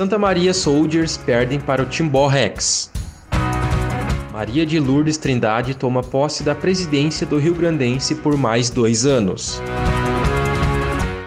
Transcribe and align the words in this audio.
Santa 0.00 0.18
Maria 0.18 0.54
Soldiers 0.54 1.18
perdem 1.18 1.60
para 1.60 1.82
o 1.82 1.84
Timbó 1.84 2.26
Rex. 2.26 2.90
Maria 4.32 4.64
de 4.64 4.80
Lourdes 4.80 5.18
Trindade 5.18 5.74
toma 5.74 6.02
posse 6.02 6.42
da 6.42 6.54
presidência 6.54 7.26
do 7.26 7.36
Rio 7.36 7.54
Grandense 7.54 8.14
por 8.14 8.34
mais 8.34 8.70
dois 8.70 9.04
anos. 9.04 9.60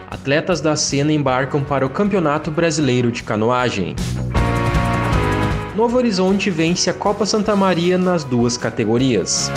Atletas 0.10 0.60
da 0.60 0.76
cena 0.76 1.14
embarcam 1.14 1.64
para 1.64 1.86
o 1.86 1.90
Campeonato 1.90 2.50
Brasileiro 2.50 3.12
de 3.12 3.22
Canoagem. 3.22 3.96
Novo 5.76 5.98
Horizonte 5.98 6.50
vence 6.50 6.90
a 6.90 6.96
Copa 6.96 7.28
Santa 7.28 7.56
Maria 7.56 8.00
nas 8.00 8.24
duas 8.24 8.58
categorias. 8.58 9.52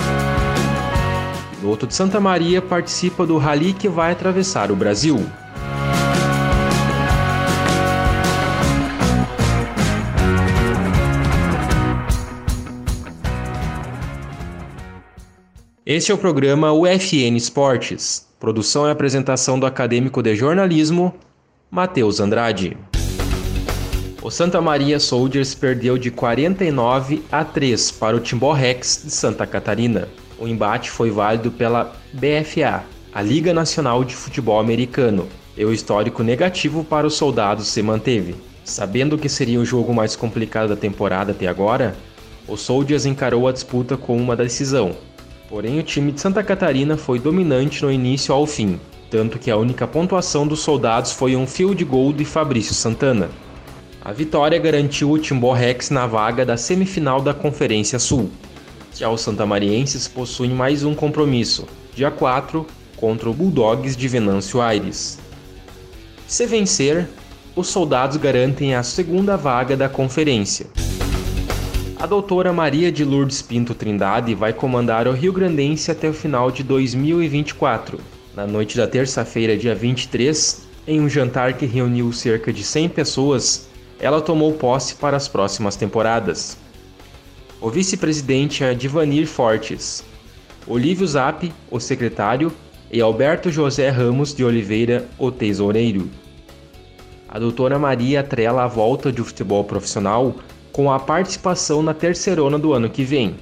Piloto 1.59 1.87
de 1.87 1.95
Santa 1.95 2.21
Maria 2.21 2.60
participa 2.60 3.24
do 3.24 3.38
rally 3.38 3.73
que 3.73 3.88
vai 3.88 4.12
atravessar 4.12 4.71
o 4.71 4.77
Brasil. 4.77 5.24
Este 15.88 16.10
é 16.10 16.15
o 16.16 16.18
programa 16.18 16.73
UFN 16.73 17.37
Esportes. 17.37 18.26
Produção 18.40 18.88
e 18.88 18.90
apresentação 18.90 19.56
do 19.56 19.66
acadêmico 19.66 20.20
de 20.20 20.34
jornalismo, 20.34 21.15
Matheus 21.70 22.18
Andrade. 22.18 22.76
O 24.20 24.29
Santa 24.29 24.60
Maria 24.60 24.98
Soldiers 24.98 25.54
perdeu 25.54 25.96
de 25.96 26.10
49 26.10 27.23
a 27.30 27.45
3 27.45 27.92
para 27.92 28.16
o 28.16 28.20
Timbó 28.20 28.52
Rex 28.52 29.02
de 29.04 29.12
Santa 29.12 29.46
Catarina. 29.46 30.09
O 30.40 30.48
embate 30.48 30.90
foi 30.90 31.09
válido 31.12 31.52
pela 31.52 31.95
BFA, 32.12 32.82
a 33.14 33.23
Liga 33.23 33.54
Nacional 33.54 34.02
de 34.02 34.16
Futebol 34.16 34.59
Americano, 34.59 35.29
e 35.57 35.64
o 35.64 35.73
histórico 35.73 36.24
negativo 36.24 36.82
para 36.82 37.07
os 37.07 37.14
soldados 37.14 37.68
se 37.68 37.80
manteve. 37.80 38.34
Sabendo 38.64 39.16
que 39.16 39.29
seria 39.29 39.60
o 39.60 39.64
jogo 39.64 39.95
mais 39.95 40.16
complicado 40.16 40.70
da 40.70 40.76
temporada 40.76 41.30
até 41.30 41.46
agora, 41.46 41.95
o 42.48 42.57
Soldiers 42.57 43.07
encarou 43.07 43.46
a 43.46 43.52
disputa 43.52 43.96
com 43.96 44.16
uma 44.16 44.34
decisão. 44.34 44.96
Porém, 45.49 45.79
o 45.79 45.83
time 45.83 46.11
de 46.11 46.21
Santa 46.21 46.43
Catarina 46.43 46.97
foi 46.97 47.19
dominante 47.19 47.83
no 47.83 47.91
início 47.91 48.35
ao 48.35 48.47
fim, 48.47 48.80
tanto 49.11 49.39
que 49.39 49.51
a 49.51 49.57
única 49.57 49.87
pontuação 49.87 50.47
dos 50.47 50.61
soldados 50.61 51.13
foi 51.13 51.37
um 51.37 51.47
field 51.47 51.85
goal 51.85 52.13
de 52.13 52.25
Fabrício 52.25 52.75
Santana. 52.75 53.30
A 54.05 54.13
vitória 54.13 54.59
garantiu 54.59 55.11
o 55.11 55.19
Timbó 55.19 55.53
Rex 55.53 55.91
na 55.91 56.07
vaga 56.07 56.45
da 56.45 56.57
semifinal 56.57 57.21
da 57.21 57.33
Conferência 57.33 57.99
Sul. 57.99 58.30
Já 58.95 59.09
os 59.11 59.21
santamarienses 59.21 60.09
possuem 60.09 60.51
mais 60.51 60.83
um 60.83 60.95
compromisso, 60.95 61.66
dia 61.95 62.10
4, 62.10 62.66
contra 62.97 63.29
o 63.29 63.35
Bulldogs 63.35 63.97
de 63.97 64.09
Venâncio 64.09 64.60
Aires. 64.60 65.19
Se 66.27 66.47
vencer, 66.47 67.09
os 67.55 67.69
soldados 67.69 68.16
garantem 68.16 68.75
a 68.75 68.83
segunda 68.83 69.37
vaga 69.37 69.76
da 69.76 69.88
conferência. 69.88 70.66
A 71.98 72.04
doutora 72.04 72.52
Maria 72.52 72.92
de 72.92 73.02
Lourdes 73.06 73.40
Pinto 73.40 73.74
Trindade 73.74 74.34
vai 74.34 74.52
comandar 74.52 75.08
o 75.08 75.12
Rio 75.12 75.32
Grandense 75.32 75.90
até 75.90 76.10
o 76.10 76.12
final 76.12 76.50
de 76.50 76.62
2024. 76.62 77.98
Na 78.34 78.46
noite 78.46 78.76
da 78.76 78.86
terça-feira, 78.86 79.56
dia 79.56 79.74
23, 79.74 80.66
em 80.86 81.00
um 81.00 81.08
jantar 81.08 81.54
que 81.54 81.64
reuniu 81.64 82.12
cerca 82.12 82.52
de 82.52 82.62
100 82.62 82.90
pessoas, 82.90 83.68
ela 83.98 84.20
tomou 84.20 84.52
posse 84.52 84.94
para 84.96 85.16
as 85.16 85.26
próximas 85.26 85.74
temporadas. 85.74 86.58
O 87.62 87.70
vice-presidente 87.70 88.62
é 88.62 88.74
Divanir 88.74 89.26
Fortes, 89.26 90.04
Olívio 90.66 91.06
Zap, 91.06 91.50
o 91.70 91.80
secretário, 91.80 92.52
e 92.92 93.00
Alberto 93.00 93.50
José 93.50 93.88
Ramos 93.88 94.34
de 94.34 94.44
Oliveira, 94.44 95.08
o 95.18 95.30
tesoureiro. 95.30 96.10
A 97.26 97.38
doutora 97.38 97.78
Maria 97.78 98.20
atrela 98.20 98.64
a 98.64 98.68
volta 98.68 99.10
de 99.10 99.22
futebol 99.22 99.64
profissional 99.64 100.36
com 100.76 100.92
a 100.92 101.00
participação 101.00 101.82
na 101.82 101.94
terceirona 101.94 102.59
do 102.59 102.75
ano 102.75 102.91
que 102.91 103.03
vem. 103.03 103.37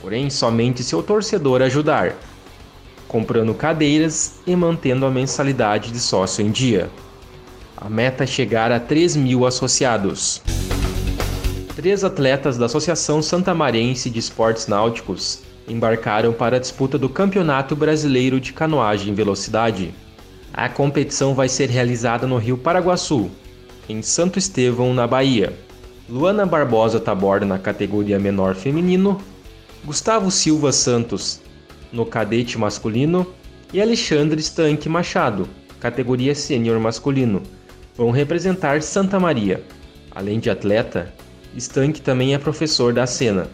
Porém, 0.00 0.30
somente 0.30 0.82
se 0.82 0.96
o 0.96 1.02
torcedor 1.02 1.60
ajudar, 1.60 2.14
comprando 3.06 3.52
cadeiras 3.52 4.36
e 4.46 4.56
mantendo 4.56 5.04
a 5.04 5.10
mensalidade 5.10 5.92
de 5.92 6.00
sócio 6.00 6.42
em 6.42 6.50
dia. 6.50 6.88
A 7.76 7.90
meta 7.90 8.24
é 8.24 8.26
chegar 8.26 8.72
a 8.72 8.80
3 8.80 9.16
mil 9.16 9.44
associados. 9.44 10.40
Três 11.76 12.02
atletas 12.02 12.56
da 12.56 12.64
Associação 12.64 13.20
Santamarense 13.20 14.08
de 14.08 14.18
Esportes 14.18 14.66
Náuticos 14.66 15.42
embarcaram 15.68 16.32
para 16.32 16.56
a 16.56 16.60
disputa 16.60 16.96
do 16.96 17.10
Campeonato 17.10 17.76
Brasileiro 17.76 18.40
de 18.40 18.54
Canoagem 18.54 19.12
em 19.12 19.14
Velocidade. 19.14 19.94
A 20.54 20.70
competição 20.70 21.34
vai 21.34 21.50
ser 21.50 21.68
realizada 21.68 22.26
no 22.26 22.38
Rio 22.38 22.56
Paraguaçu, 22.56 23.30
em 23.86 24.00
Santo 24.00 24.38
Estevão, 24.38 24.94
na 24.94 25.06
Bahia. 25.06 25.63
Luana 26.06 26.44
Barbosa 26.44 27.00
Taborda 27.00 27.46
na 27.46 27.58
categoria 27.58 28.18
menor 28.18 28.54
feminino, 28.54 29.18
Gustavo 29.82 30.30
Silva 30.30 30.70
Santos 30.70 31.40
no 31.90 32.04
cadete 32.04 32.58
masculino 32.58 33.26
e 33.72 33.80
Alexandre 33.80 34.38
Stanque 34.42 34.86
Machado, 34.86 35.48
categoria 35.80 36.34
sênior 36.34 36.78
masculino, 36.78 37.42
vão 37.96 38.10
representar 38.10 38.82
Santa 38.82 39.18
Maria. 39.18 39.64
Além 40.10 40.38
de 40.38 40.50
atleta, 40.50 41.10
Stank 41.56 42.02
também 42.02 42.34
é 42.34 42.38
professor 42.38 42.92
da 42.92 43.06
cena. 43.06 43.48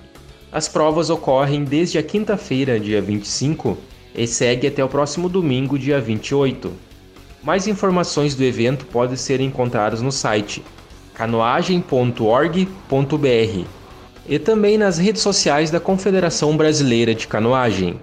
As 0.50 0.67
provas 0.67 1.09
ocorrem 1.09 1.62
desde 1.62 1.99
a 1.99 2.03
quinta-feira, 2.03 2.81
dia 2.81 3.00
25, 3.00 3.78
e 4.12 4.27
segue 4.27 4.67
até 4.67 4.82
o 4.82 4.88
próximo 4.88 5.28
domingo, 5.28 5.78
dia 5.78 6.00
28. 6.00 6.72
Mais 7.44 7.69
informações 7.69 8.34
do 8.34 8.43
evento 8.43 8.87
podem 8.87 9.17
ser 9.17 9.41
encontradas 9.41 10.03
no 10.03 10.11
site 10.11 10.65
canoagem.org.br 11.20 13.66
e 14.26 14.38
também 14.38 14.78
nas 14.78 14.97
redes 14.97 15.20
sociais 15.20 15.70
da 15.70 15.78
Confederação 15.78 16.56
Brasileira 16.56 17.14
de 17.14 17.28
Canoagem. 17.28 18.00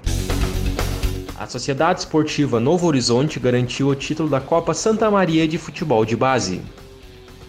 A 1.35 1.47
Sociedade 1.47 2.01
Esportiva 2.01 2.59
Novo 2.59 2.85
Horizonte 2.85 3.39
garantiu 3.39 3.87
o 3.87 3.95
título 3.95 4.29
da 4.29 4.39
Copa 4.39 4.71
Santa 4.75 5.09
Maria 5.09 5.47
de 5.47 5.57
Futebol 5.57 6.05
de 6.05 6.15
Base, 6.15 6.61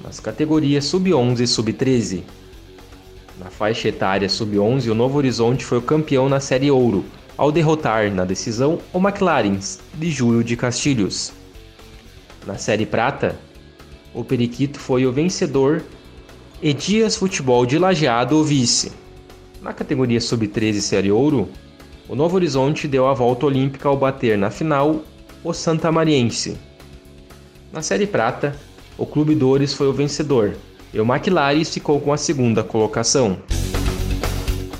nas 0.02 0.18
categorias 0.18 0.86
Sub-11 0.86 1.40
e 1.40 1.46
Sub-13. 1.46 2.22
Na 3.38 3.50
faixa 3.50 3.88
etária 3.88 4.26
Sub-11, 4.26 4.90
o 4.90 4.94
Novo 4.94 5.18
Horizonte 5.18 5.66
foi 5.66 5.76
o 5.76 5.82
campeão 5.82 6.30
na 6.30 6.40
Série 6.40 6.70
Ouro, 6.70 7.04
ao 7.36 7.52
derrotar, 7.52 8.10
na 8.10 8.24
decisão, 8.24 8.78
o 8.90 8.98
McLarens, 8.98 9.80
de 9.92 10.10
Júlio 10.10 10.42
de 10.42 10.56
Castilhos. 10.56 11.30
Na 12.46 12.56
Série 12.56 12.86
Prata, 12.86 13.38
o 14.18 14.24
Periquito 14.24 14.80
foi 14.80 15.06
o 15.06 15.12
vencedor 15.12 15.80
e 16.60 16.74
Dias 16.74 17.14
Futebol 17.14 17.64
de 17.64 17.78
Lajeado 17.78 18.36
o 18.36 18.42
vice. 18.42 18.90
Na 19.62 19.72
categoria 19.72 20.20
Sub-13 20.20 20.80
Série 20.80 21.12
Ouro, 21.12 21.48
o 22.08 22.16
Novo 22.16 22.34
Horizonte 22.34 22.88
deu 22.88 23.06
a 23.06 23.14
volta 23.14 23.46
olímpica 23.46 23.88
ao 23.88 23.96
bater 23.96 24.36
na 24.36 24.50
final 24.50 25.02
o 25.44 25.52
Santa 25.52 25.92
Mariense. 25.92 26.58
Na 27.72 27.80
Série 27.80 28.08
Prata, 28.08 28.56
o 28.96 29.06
Clube 29.06 29.36
Dores 29.36 29.72
foi 29.72 29.86
o 29.86 29.92
vencedor 29.92 30.56
e 30.92 31.00
o 31.00 31.04
McLaren 31.04 31.64
ficou 31.64 32.00
com 32.00 32.12
a 32.12 32.16
segunda 32.16 32.64
colocação. 32.64 33.38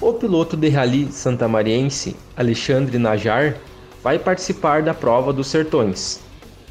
O 0.00 0.14
piloto 0.14 0.56
de 0.56 0.68
rally 0.68 1.12
santamariense, 1.12 2.16
Alexandre 2.36 2.98
Najar, 2.98 3.56
vai 4.02 4.18
participar 4.18 4.82
da 4.82 4.94
prova 4.94 5.32
dos 5.32 5.46
Sertões, 5.46 6.18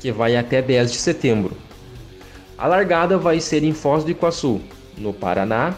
que 0.01 0.11
vai 0.11 0.35
até 0.35 0.61
10 0.61 0.91
de 0.91 0.97
setembro. 0.97 1.66
A 2.57 2.65
largada 2.65 3.19
vai 3.19 3.39
ser 3.39 3.63
em 3.63 3.71
Foz 3.71 4.03
do 4.03 4.09
Iguaçu, 4.09 4.59
no 4.97 5.13
Paraná, 5.13 5.75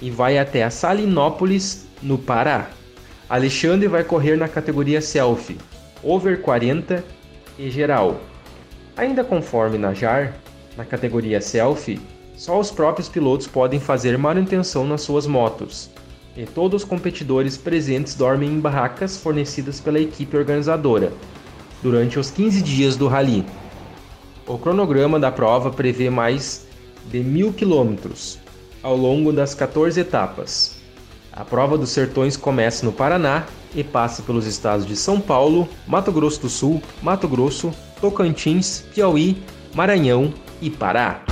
e 0.00 0.10
vai 0.10 0.38
até 0.38 0.64
a 0.64 0.70
Salinópolis, 0.70 1.86
no 2.02 2.16
Pará. 2.16 2.70
Alexandre 3.28 3.86
vai 3.86 4.02
correr 4.02 4.36
na 4.36 4.48
categoria 4.48 5.02
Selfie, 5.02 5.58
over 6.02 6.40
40 6.40 7.04
e 7.58 7.70
geral. 7.70 8.18
Ainda 8.96 9.22
conforme 9.22 9.76
na 9.76 9.92
JAR, 9.92 10.34
na 10.76 10.86
categoria 10.86 11.40
Selfie, 11.40 12.00
só 12.34 12.58
os 12.58 12.70
próprios 12.70 13.10
pilotos 13.10 13.46
podem 13.46 13.78
fazer 13.78 14.16
manutenção 14.16 14.86
nas 14.86 15.02
suas 15.02 15.26
motos, 15.26 15.90
e 16.34 16.46
todos 16.46 16.82
os 16.82 16.88
competidores 16.88 17.58
presentes 17.58 18.14
dormem 18.14 18.50
em 18.50 18.58
barracas 18.58 19.18
fornecidas 19.18 19.80
pela 19.80 20.00
equipe 20.00 20.34
organizadora. 20.34 21.12
durante 21.82 22.16
os 22.16 22.30
15 22.30 22.62
dias 22.62 22.96
do 22.96 23.08
rally. 23.08 23.44
O 24.46 24.58
cronograma 24.58 25.20
da 25.20 25.30
prova 25.30 25.70
prevê 25.70 26.10
mais 26.10 26.66
de 27.06 27.20
mil 27.20 27.52
quilômetros 27.52 28.40
ao 28.82 28.96
longo 28.96 29.32
das 29.32 29.54
14 29.54 30.00
etapas. 30.00 30.82
A 31.32 31.44
prova 31.44 31.78
dos 31.78 31.90
sertões 31.90 32.36
começa 32.36 32.84
no 32.84 32.92
Paraná 32.92 33.46
e 33.74 33.84
passa 33.84 34.22
pelos 34.22 34.44
estados 34.44 34.84
de 34.84 34.96
São 34.96 35.20
Paulo, 35.20 35.68
Mato 35.86 36.10
Grosso 36.10 36.42
do 36.42 36.48
Sul, 36.48 36.82
Mato 37.00 37.28
Grosso, 37.28 37.72
Tocantins, 38.00 38.84
Piauí, 38.92 39.40
Maranhão 39.74 40.34
e 40.60 40.68
Pará. 40.68 41.22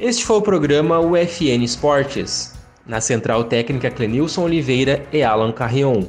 Este 0.00 0.24
foi 0.24 0.36
o 0.38 0.42
programa 0.42 0.98
UFN 0.98 1.62
Esportes, 1.62 2.54
na 2.86 3.02
central 3.02 3.44
técnica 3.44 3.90
Clenilson 3.90 4.44
Oliveira 4.44 5.06
e 5.12 5.22
Alan 5.22 5.52
Carrion, 5.52 6.06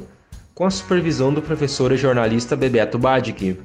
com 0.62 0.66
a 0.66 0.70
supervisão 0.70 1.34
do 1.34 1.42
professor 1.42 1.90
e 1.90 1.96
jornalista 1.96 2.54
Bebeto 2.54 2.96
Badic. 2.96 3.58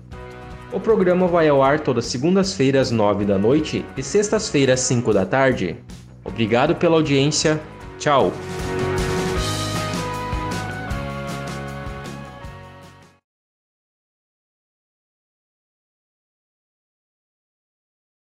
O 0.74 0.80
programa 0.80 1.28
vai 1.28 1.48
ao 1.48 1.62
ar 1.62 1.80
todas 1.80 2.08
segundas-feiras, 2.08 2.90
9 2.90 3.24
da 3.24 3.38
noite 3.38 3.86
e 3.96 4.02
sextas-feiras, 4.02 4.80
5 4.80 5.14
da 5.14 5.24
tarde. 5.24 5.78
Obrigado 6.26 6.74
pela 6.74 6.96
audiência. 6.96 7.62
Tchau. 8.00 8.34